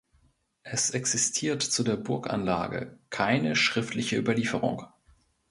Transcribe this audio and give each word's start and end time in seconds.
Es 0.63 0.89
existiert 0.89 1.61
zu 1.61 1.83
der 1.83 1.95
Burganlage 1.95 2.97
keine 3.11 3.55
schriftliche 3.55 4.17
Überlieferung. 4.17 4.87